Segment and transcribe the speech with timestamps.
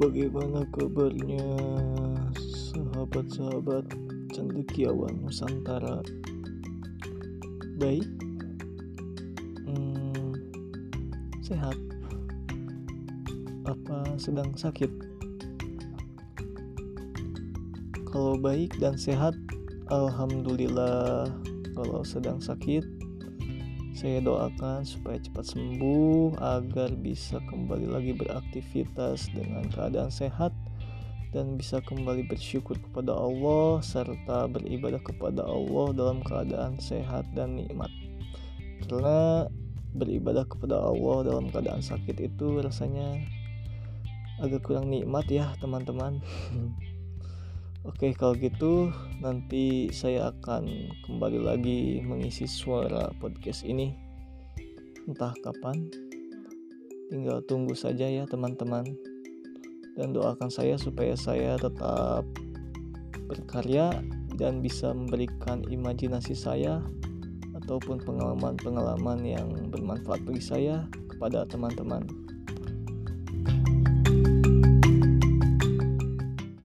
[0.00, 1.44] Bagaimana kabarnya
[2.72, 3.84] sahabat-sahabat
[4.32, 6.00] cendekiawan Nusantara?
[7.76, 8.08] Baik?
[9.68, 10.32] Hmm,
[11.44, 11.76] sehat?
[13.68, 14.88] Apa sedang sakit?
[18.08, 19.36] Kalau baik dan sehat,
[19.92, 21.28] Alhamdulillah.
[21.76, 22.80] Kalau sedang sakit,
[23.94, 30.50] saya doakan supaya cepat sembuh agar bisa kembali lagi beraktivitas dengan keadaan sehat
[31.30, 37.90] dan bisa kembali bersyukur kepada Allah serta beribadah kepada Allah dalam keadaan sehat dan nikmat.
[38.90, 39.46] Karena
[39.94, 43.22] beribadah kepada Allah dalam keadaan sakit itu rasanya
[44.42, 46.18] agak kurang nikmat ya, teman-teman.
[47.84, 48.88] Oke, kalau gitu
[49.20, 53.92] nanti saya akan kembali lagi mengisi suara podcast ini.
[55.04, 55.92] Entah kapan.
[57.12, 58.88] Tinggal tunggu saja ya, teman-teman.
[60.00, 62.24] Dan doakan saya supaya saya tetap
[63.28, 64.00] berkarya
[64.40, 66.80] dan bisa memberikan imajinasi saya
[67.52, 72.23] ataupun pengalaman-pengalaman yang bermanfaat bagi saya kepada teman-teman.